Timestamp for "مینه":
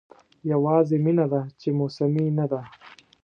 1.03-1.25